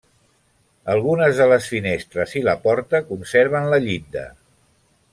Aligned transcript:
Algunes 0.93 1.41
de 1.41 1.45
les 1.51 1.67
finestres 1.75 2.35
i 2.41 2.43
la 2.49 2.57
porta 2.65 3.05
conserven 3.13 3.71
la 3.75 3.81
llinda. 3.89 4.29